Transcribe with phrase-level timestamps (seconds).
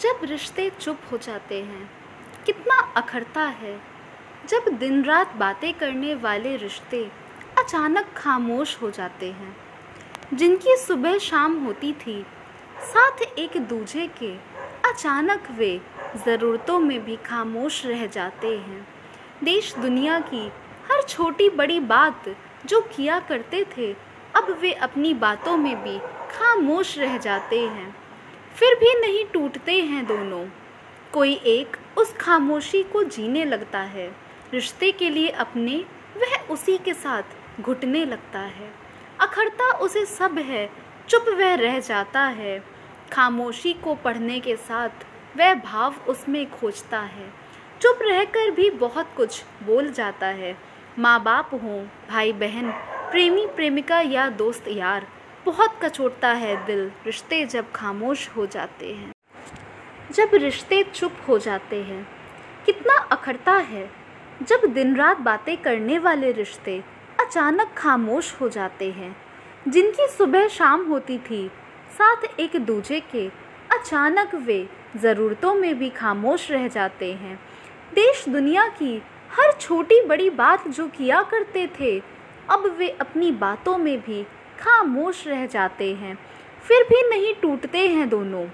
[0.00, 1.90] जब रिश्ते चुप हो जाते हैं,
[2.46, 3.80] कितना अखरता है।
[4.48, 7.10] जब दिन रात बातें करने वाले रिश्ते
[7.58, 9.56] अचानक खामोश हो जाते हैं।
[10.34, 12.26] जिनकी सुबह शाम होती थी,
[12.82, 14.34] साथ एक दूजे के
[14.90, 15.80] अचानक वे
[16.26, 18.88] ज़रूरतों में भी खामोश रह जाते हैं।
[19.44, 20.52] देश दुनिया की
[20.90, 22.36] हर छोटी बड़ी बात
[22.66, 23.92] जो किया करते थे,
[24.36, 25.98] अब वे अपनी बातों में भी
[26.30, 28.09] खामोश रह जाते हैं।
[28.60, 30.46] फिर भी नहीं टूटते हैं दोनों।
[31.12, 34.16] कोई एक उस खामोशी को जीने लगता है।
[34.52, 35.84] रिश्ते के लिए अपने,
[36.16, 37.22] वह उसी के साथ
[37.60, 38.74] घुटने लगता है।
[39.20, 40.70] अखरता उसे सब है,
[41.08, 42.64] चुप वह रह जाता है।
[43.12, 44.88] खामोशी को पढ़ने के साथ
[45.36, 47.32] वह भाव उसमें खोजता है।
[47.82, 50.58] चुप रहकर भी बहुत कुछ बोल जाता है।
[50.98, 52.70] माँ बाप हों, भाई बहन,
[53.10, 55.06] प्रेमी प्रेमिका या दोस्त यार
[55.46, 59.12] बहुत कचोटता है दिल, रिश्ते जब खामोश हो जाते हैं।
[60.12, 62.08] जब रिश्ते चुप हो जाते हैं,
[62.66, 63.90] कितना अखड़ता है।
[64.42, 66.84] जब दिन रात बातें करने वाले रिश्ते
[67.20, 69.16] अचानक खामोश हो जाते हैं।
[69.68, 71.50] जिनकी सुबह शाम होती थी,
[71.92, 73.28] साथ एक दूजे के
[73.72, 77.40] अचानक वे ज़रूरतों में भी खामोश रह जाते हैं।
[77.94, 82.02] देश दुनिया की हर छोटी बड़ी बात जो किया करते थे,
[82.50, 84.26] अब वे अपनी बातों में भी
[84.60, 86.18] खामोश रह जाते हैं।
[86.68, 88.46] फिर भी नहीं टूटते हैं दोनों।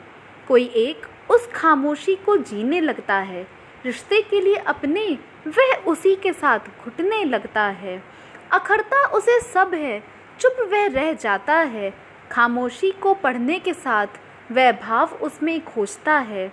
[0.48, 3.46] कोई एक उस खामोशी को जीने लगता है।
[3.84, 8.04] रिश्ते के लिए अपने, वह उसी के साथ घुटने लगता है।
[8.52, 10.02] अखरता उसे सब है,
[10.40, 11.94] चुप वह रह जाता है।
[12.30, 14.06] खामोशी को पढ़ने के साथ
[14.52, 16.52] वह भाव उसमें खोजता है।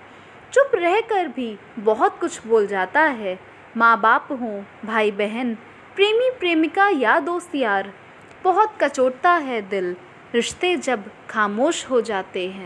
[0.54, 3.40] चुप रहकर भी बहुत कुछ बोल जाता है।
[3.78, 5.56] माँ बाप हों, भाई बहन,
[5.96, 7.94] प्रेमी प्रेमिका या दोस्त यार
[8.44, 9.96] बहुत कचोटता है दिल
[10.36, 12.62] रिश्ते जब खामोश हो जाते हैं।